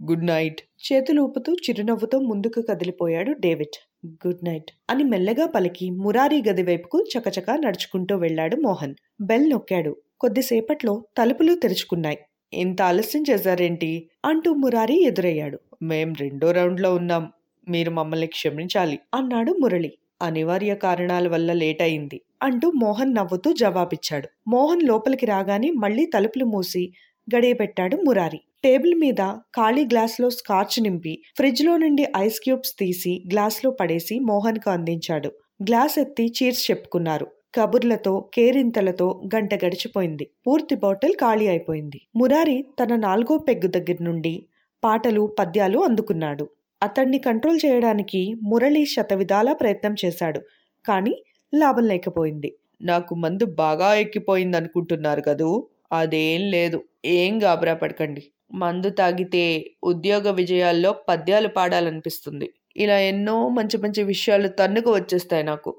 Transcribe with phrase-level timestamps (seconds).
[0.00, 0.60] good night.
[0.86, 3.76] చేతులు ఊపుతూ చిరునవ్వుతో ముందుకు కదిలిపోయాడు డేవిడ్.
[4.06, 8.94] గుడ్ నైట్ అని మెల్లగా పలికి మురారి గది వైపుకు చకచకా నడుచుకుంటూ వెళ్ళాడు మోహన్.
[9.20, 9.96] బెల్ నొక్కాడు.
[10.20, 12.18] కొద్దిసేపట్లో తలుపులు తెరుచుకున్నాయి.
[12.52, 14.10] ఇంత ఆలస్యం చేశారేంటి?
[14.24, 15.60] అంటూ మురారి ఎదురయ్యాడు.
[15.82, 17.32] మేం రెండో రౌండ్లో ఉన్నాం.
[17.68, 19.92] మీరు మమ్మల్ని క్షమించాలి అన్నాడు మురళి.
[20.22, 24.28] అనివార్య కారణాల వల్ల లేట్ అయింది అంటూ మోహన్ నవ్వుతూ జవాబిచ్చాడు.
[24.48, 26.92] మోహన్ లోపలికి రాగానే మళ్ళీ తలుపులు మూసి
[27.36, 28.40] గడియబెట్టాడు మురారి.
[28.66, 29.22] టేబుల్ మీద
[29.56, 35.32] ఖాళీ గ్లాస్లో స్కాచ్ నింపి ఫ్రిడ్జ్లో నుండి ఐస్ క్యూబ్స్ తీసి గ్లాస్లో పడేసి మోహన్కు అందించాడు.
[35.62, 37.26] గ్లాస్ ఎత్తి చీర్స్ చెప్పుకున్నారు.
[37.54, 40.30] కబుర్లతో కేరింతలతో గంట గడిచిపోయింది.
[40.46, 42.00] పూర్తి బాటిల్ ఖాళీ అయిపోయింది.
[42.16, 44.46] మురారి తన నాలుగో పెగ్గు దగ్గర నుండి
[44.84, 46.48] పాటలు పద్యాలు అందుకున్నాడు.
[46.82, 50.40] అతన్ని కంట్రోల్ చేయడానికి మురళి శతవిధాలా ప్రయత్నం చేశాడు.
[50.84, 51.14] కానీ
[51.54, 52.54] లాభం లేకపోయింది.
[52.82, 55.68] నాకు మందు బాగా ఎక్కిపోయిందనుకుంటున్నారు కదూ?
[55.90, 56.78] అదేం లేదు.
[57.14, 58.22] ఏం గాబరా పడకండి.
[58.52, 59.44] మందు తాగితే
[59.82, 62.46] ఉద్యోగ విజయాల్లో పద్యాలు పాడాలనిపిస్తుంది.
[62.76, 65.70] ఇలా ఎన్నో మంచి మంచి విషయాలు తన్నుకు వచ్చేస్తాయి నాకు.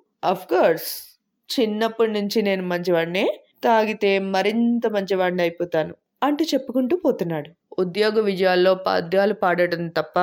[0.45, 0.89] కోర్స్
[1.49, 3.25] చిన్నప్పటి నుంచి నేను మంచివాడినే
[3.63, 7.49] తాగితే మరింత మంచివాడిని అయిపోతాను అంటూ చెప్పుకుంటూ పోతున్నాడు.
[7.79, 10.15] ఉద్యోగ విజయాల్లో పద్యాలు పాడటం తప్ప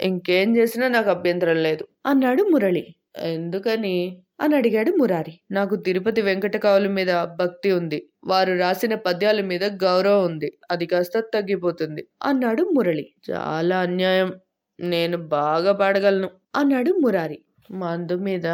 [0.00, 2.84] ఇంకేం చేసినా నాకు అభ్యంతరం లేదు అన్నాడు మురళి.
[3.30, 3.96] ఎందుకని?
[4.40, 5.34] అని అడిగాడు మురారి.
[5.50, 7.98] నాకు తిరుపతి వెంకటకావుల మీద భక్తి ఉంది.
[8.24, 10.48] వారు రాసిన పద్యాల మీద గౌరవం ఉంది.
[10.70, 13.06] అది కాస్త తగ్గిపోతుంది అన్నాడు మురళి.
[13.30, 14.30] చాలా అన్యాయం.
[14.78, 17.38] నేను బాగా పాడగలను అన్నాడు మురారి.
[17.72, 18.46] మందు మీద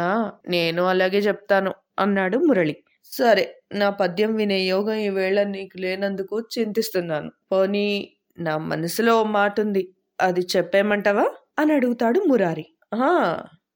[0.49, 2.75] నేను అలాగే చెప్తాను అన్నాడు మురళి.
[3.11, 7.31] సరే నా పద్యం వినే యోగం ఈవేళ నీకు లేనందుకు చింతిస్తున్నాను.
[7.51, 7.87] పోనీ
[8.37, 9.83] నా మనసులో మాట ఉంది
[10.19, 11.25] అది చెప్పేమంటావా?
[11.59, 12.65] అని అడుగుతాడు మురారి.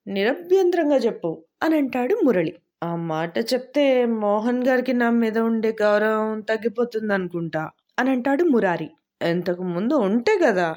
[0.07, 1.29] నిరభ్యంతరంగా చెప్పు
[1.63, 2.53] అని అంటాడు మురళి.
[2.83, 7.63] ఆ మాట చెప్తే మోహన్ గారికి నా మీద ఉండే గౌరవం తగ్గిపోతుంది అనుకుంటా
[7.99, 8.87] అని అంటాడు మురారి.
[9.21, 10.69] ఇంతకు ముందు ఉంటే కదా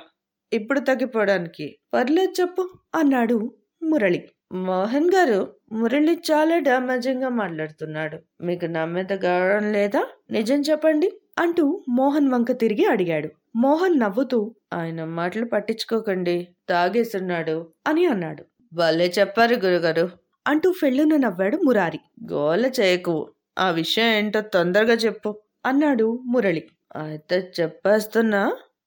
[0.53, 1.67] ఇప్పుడు తగ్గిపోవడానికి.
[1.95, 2.62] పర్లేదు చెప్పు
[2.95, 3.39] అన్నాడు
[3.83, 4.21] మురళి.
[4.67, 5.38] మోహన్ గారు
[5.73, 8.19] మురళి చాలా డామేజింగ్గా మాట్లాడుతున్నాడు.
[8.41, 10.03] మీకు నా మీద గౌరవం లేదా?
[10.31, 13.31] నిజం చెప్పండి అంటూ మోహన్ వంక తిరిగి అడిగాడు.
[13.56, 14.41] మోహన్ నవ్వుతూ
[14.73, 16.37] ఆయన మాటలు పట్టించుకోకండి
[16.69, 17.56] తాగేస్తున్నాడు
[17.87, 18.44] అని అన్నాడు.
[18.75, 20.05] భలే చెప్పారు గురుగారు.
[20.47, 22.00] అంటూ ఫెళ్ళున నవ్వాడు మురారి.
[22.32, 23.15] గోల చేయకు.
[23.59, 25.31] ఆ విషయం ఏంటో తొందరగా చెప్పు
[25.67, 26.62] అన్నాడు మురళి.
[26.97, 28.43] అయితే చెప్పేస్తున్నా?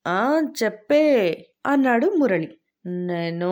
[0.06, 0.20] ఆ
[0.64, 1.04] చెప్పే
[1.66, 2.50] అన్నాడు మురళి.
[3.08, 3.52] నేను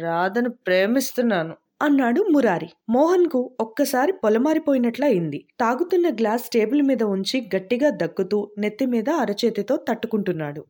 [0.00, 2.68] రాధను ప్రేమిస్తున్నాను అన్నాడు మురారి.
[2.88, 5.40] మోహన్కు ఒక్కసారి పొలమారిపోయినట్ల అయింది.
[5.60, 10.62] తాగుతున్న గ్లాస్ టేబుల్ మీద ఉంచి గట్టిగా దక్కుతూ నెత్తి మీద అరచేతితో తట్టుకుంటున్నాడు.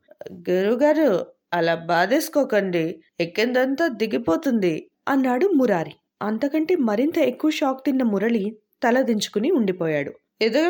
[0.49, 1.11] గురుగారు
[1.53, 2.85] అలా బాధేసుకోకండి.
[3.21, 4.75] ఎక్కిందంతా దిగిపోతుంది.
[5.07, 5.93] అన్నాడు మురారి.
[6.23, 8.45] అంతకంటే మరింత ఎక్కువ షాక్ తిన్న మురళి
[8.83, 10.13] తల దించుకుని ఉండిపోయాడు.
[10.43, 10.65] ఏదో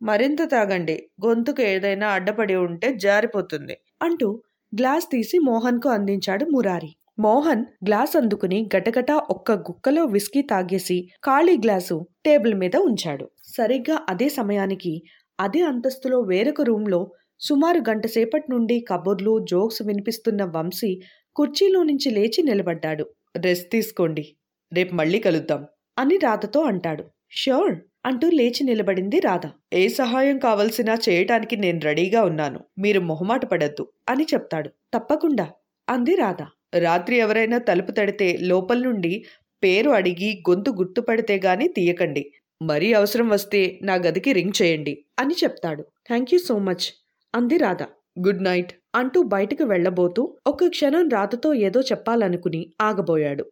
[0.00, 0.96] మరింత తాగండి.
[1.26, 3.74] గొంతుకు ఏదైనా అడ్డపడి ఉంటే జారిపోతుంది.
[4.02, 4.28] అంటూ
[4.72, 6.90] గ్లాస్ తీసి మోహన్కు అందించాడు మురారి.
[7.18, 13.26] మోహన్ గ్లాస్ అందుకుని గటగటా ఒక్క గుక్కలో విస్కీ తాగేసి ఖాళీ గ్లాసు టేబుల్ మీద ఉంచాడు.
[13.44, 14.92] సరిగ్గా అదే సమయానికి
[15.38, 17.00] అదే అంతస్తులో వేరొక రూంలో
[17.40, 20.92] సుమారు గంట సేపటి నుండి కబుర్లు జోక్స్ వినిపిస్తున్న వంశీ
[21.36, 23.04] కుర్చీలో నుంచి లేచి నిలబడ్డాడు.
[23.36, 24.36] రెస్ట్ తీసుకోండి.
[24.72, 25.66] రేపు మళ్ళీ కలుద్దాం
[25.98, 27.04] అని రాధతో అంటాడు.
[27.32, 27.76] ష్యూర్
[28.06, 29.46] అంటూ లేచి నిలబడింది రాధ.
[29.72, 32.60] ఏ సహాయం కావలసినా చేయటానికి నేను రెడీగా ఉన్నాను.
[32.78, 34.70] మీరు మొహమాట పడద్దు అని చెప్తాడు.
[34.94, 35.46] తప్పకుండా
[35.88, 36.42] అంది రాధ.
[36.78, 39.24] రాత్రి ఎవరైనా తలుపు తడితే లోపల నుండి
[39.62, 42.32] పేరు అడిగి గొంతు గుర్తుపడితే గాని తీయకండి.
[42.62, 45.82] మరీ అవసరం వస్తే నా గదికి రింగ్ చేయండి అని చెప్తాడు.
[46.06, 46.86] థ్యాంక్ యూ సో మచ్
[47.34, 47.82] అంది రాధ.
[48.26, 48.72] Good night.
[48.94, 53.44] అంటూ బయటకు వెళ్ళబోతూ ఒక్క క్షణం రాధతో ఏదో చెప్పాలనుకుని ఆగబోయాడు.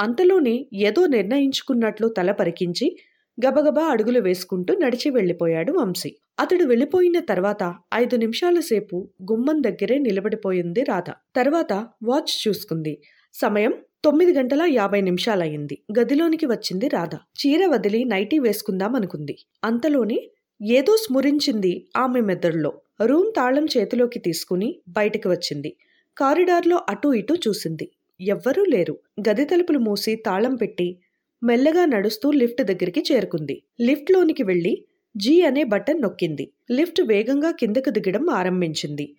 [0.00, 2.96] అంతలోనే ఏదో నిర్ణయించుకున్నట్లు తల పరికించి
[3.46, 6.16] గబగబా అడుగులు వేసుకుంటూ నడిచి వెళ్ళిపోయాడు వంశీ.
[6.40, 11.10] అతడు వెళ్ళిపోయిన తర్వాత ఐదు నిమిషాల సేపు గుమ్మం దగ్గరే నిలబడిపోయింది రాధ.
[11.10, 11.72] తర్వాత
[12.04, 13.02] వాచ్ చూసుకుంది.
[13.34, 13.74] సమయం
[14.04, 15.82] తొమ్మిది గంటల యాభై నిమిషాలయ్యింది.
[16.00, 17.14] గదిలోనికి వచ్చింది రాధ.
[17.14, 20.30] చీర వదిలి నైటీ వేసుకుందాం అనుకుంది అంతలోనే
[20.62, 22.80] ఏదో స్మురించింది ఆమె మెదడులో.
[23.04, 25.76] రూమ్ తాళం చేతిలోకి తీసుకుని బయటికి వచ్చింది.
[26.18, 27.90] కారిడార్లో అటూ ఇటూ చూసింది.
[28.20, 28.98] ఎవ్వరూ లేరు.
[29.20, 30.98] గది తలుపులు మూసి తాళం పెట్టి
[31.42, 33.62] మెల్లగా నడుస్తూ లిఫ్ట్ దగ్గరికి చేరుకుంది.
[33.80, 34.84] లిఫ్ట్లోనికి వెళ్ళి
[35.16, 36.50] జీ అనే బటన్ నొక్కింది.
[36.70, 39.16] లిఫ్ట్ వేగంగా కిందకు దిగడం ఆరంభించింది.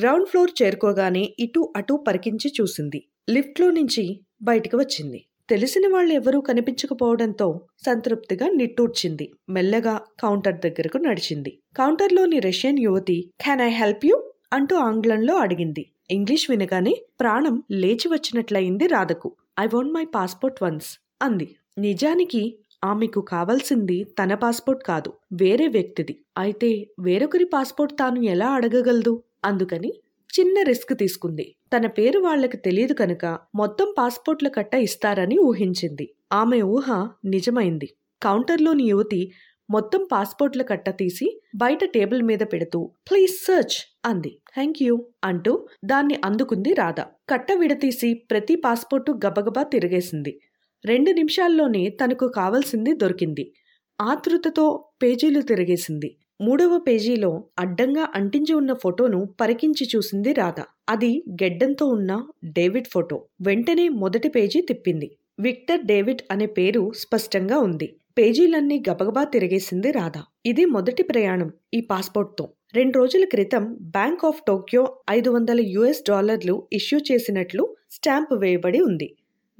[0.00, 3.04] గ్రౌండ్ ఫ్లోర్ చేరుకోగానే ఇటూ అటూ పరికించి చూసింది.
[3.30, 5.24] లిఫ్ట్లో నుంచి బయటికి వచ్చింది.
[5.48, 7.46] తెలిసిన వాళ్ళు ఎవరూ కనిపించకపోవడంతో
[7.86, 9.26] సంతృప్తిగా నిట్టూర్చింది.
[9.48, 11.52] మెల్లగా కౌంటర్ దగ్గరకు నడిచింది.
[11.76, 14.16] కౌంటర్లోని రష్యన్ యువతి కెన్ ఐ హెల్ప్ యూ
[14.52, 15.84] అంటూ ఆంగ్లంలో అడిగింది.
[16.10, 19.30] ఇంగ్లీష్ వినగానే ప్రాణం లేచి వచ్చినట్లయింది రాధకు.
[19.60, 20.90] I want my passport once
[21.22, 21.48] అంది.
[21.78, 22.42] నిజానికి
[22.84, 26.14] ఆమెకు కావాల్సింది తన పాస్పోర్ట్ కాదు వేరే వ్యక్తిది.
[26.38, 26.70] అయితే
[27.00, 29.14] వేరొకరి పాస్పోర్ట్ తాను ఎలా అడగగలదు?
[29.44, 29.90] అందుకని
[30.34, 31.54] చిన్న రిస్క్ తీసుకుంది.
[31.76, 36.14] తన పేరు వాళ్ళకు తెలియదు కనుక మొత్తం పాస్పోర్ట్ల కట్ట ఇస్తారని ఊహించింది.
[36.32, 36.88] ఆమె ఊహ
[37.24, 37.88] నిజమైంది.
[38.22, 39.32] కౌంటర్లోని యువతి
[39.70, 44.38] మొత్తం పాస్పోర్ట్ల కట్ట తీసి బయట టేబుల్ మీద పెడుతూ ప్లీజ్ సర్చ్ అంది.
[44.54, 47.00] థ్యాంక్ యూ అంటూ దాన్ని అందుకుంది రాధ.
[47.28, 50.40] కట్ట విడతీసి ప్రతి పాస్పోర్టు గబగబా తిరిగేసింది.
[50.84, 53.52] రెండు నిమిషాల్లోనే తనకు కావలసింది దొరికింది.
[54.00, 54.66] ఆతృతతో
[55.02, 56.10] పేజీలు తిరిగేసింది.
[56.40, 60.60] మూడవ పేజీలో అడ్డంగా అంటించి ఉన్న ఫోటోను పరికించి చూసింది రాధ.
[60.88, 63.24] అది గెడ్డంతో ఉన్న డేవిడ్ ఫోటో.
[63.40, 65.16] వెంటనే మొదటి పేజీ తిప్పింది.
[65.40, 67.96] విక్టర్ డేవిడ్ అనే పేరు స్పష్టంగా ఉంది.
[68.18, 70.12] పేజీలన్నీ గబగబా తిరిగేసింది రాధ.
[70.46, 72.48] ఇది మొదటి ప్రయాణం ఈ పాస్పోర్ట్తో.
[72.74, 79.16] రెండు రోజుల క్రితం బ్యాంక్ ఆఫ్ టోక్యో ఐదు వందల యుఎస్ డాలర్లు ఇష్యూ చేసినట్లు స్టాంప్ వేయబడి ఉంది.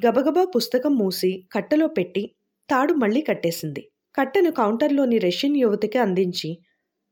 [0.06, 2.30] గబగబా పుస్తకం మూసి కట్టలో పెట్టి
[2.70, 3.88] తాడు మళ్ళీ కట్టేసింది.
[4.14, 6.58] కట్టను కౌంటర్లోని రష్యన్ యువతికి అందించి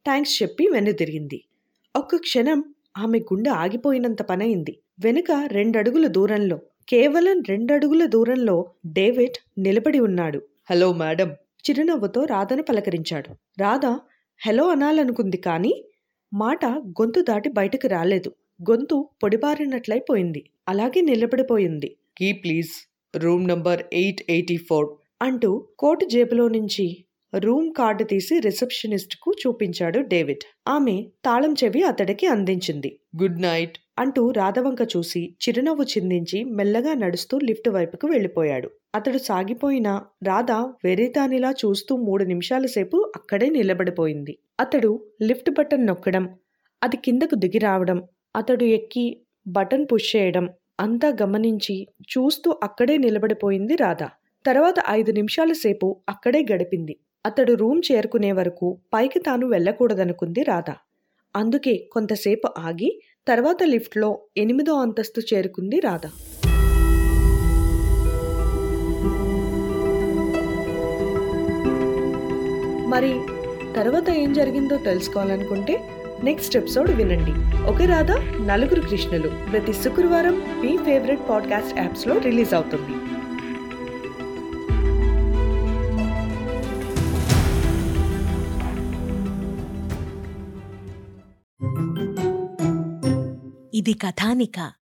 [0.04, 1.44] థ్యాంక్స్ చెప్పి వెనుదిరిగింది
[1.96, 2.64] ఒక్క క్షణం
[2.98, 10.42] ఆమె గుండె ఆగిపోయినంత పనయింది వెనుక రెండడుగుల దూరంలో కేవలం రెండడుగుల దూరంలో డేవిడ్ నిలబడి ఉన్నాడు.
[10.70, 11.30] Hello madam.
[11.30, 13.34] చిరునవ్వుతో రాధను పలకరించాడు.
[13.58, 13.86] రాధ
[14.46, 15.84] హలో అనాలనుకుంది కానీ
[16.34, 18.32] మాట గొంతు దాటి బయటకు రాలేదు.
[18.70, 21.96] గొంతు పొడిబారినట్లయిపోయింది అలాగే నిలబడిపోయింది.
[22.18, 22.70] Key please?
[23.16, 24.88] Room number eight eighty four.
[25.22, 30.44] అంటూ కోటు జేబులో నుంచి రూమ్ కార్డు తీసి రిసెప్షనిస్ట్కు చూపించాడు డేవిడ్.
[30.68, 32.98] ఆమె తాళం చెవి అతడికి అందించింది.
[33.22, 33.78] Good night.
[33.98, 39.88] అంటూ రాధవంక చూసి చిరునవ్వు చిందించి మెల్లగా నడుస్తూ లిఫ్ట్ వైపుకు వెళ్ళిపోయాడు అతడు సాగిపోయిన
[40.22, 40.50] రాధ
[40.84, 44.38] వెరితానిలా చూస్తూ మూడు నిమిషాల సేపు అక్కడే నిలబడిపోయింది.
[44.60, 44.90] అతడు
[45.22, 46.26] లిఫ్ట్ బటన్ నొక్కడం
[46.82, 48.02] అది కిందకు దిగి రావడం
[48.36, 49.06] అతడు ఎక్కి
[49.46, 50.48] బటన్ పుష్ చేయడం
[50.80, 54.02] అంతా గమనించి చూస్తూ అక్కడే నిలబడిపోయింది రాధ.
[54.46, 56.96] తర్వాత ఐదు నిమిషాల సేపు అక్కడే గడిపింది.
[57.26, 60.70] అతడు రూమ్ చేరుకునే వరకు పైకి తాను వెళ్ళకూడదనుకుంది రాధ.
[61.36, 66.00] అందుకే కొంతసేపు ఆగి తర్వాత లిఫ్ట్లో ఎనిమిదో అంతస్తు చేరుకుంది రాధ.
[72.88, 73.20] మరి
[73.76, 75.80] తర్వాత ఏం జరిగిందో తెలుసుకోవాలనుకుంటే
[76.24, 77.62] నెక్స్ట్ ఎపిసోడ్ వినండి.
[77.66, 78.10] ఒకే రాధ?
[78.42, 79.30] నలుగురు కృష్ణులు.
[79.50, 83.21] ప్రతి శుక్రవారం మీ ఫేవరెట్ పాడ్కాస్ట్ యాప్స్లో రిలీజ్ అవుతుంది.
[93.82, 94.72] ఇది కథానిక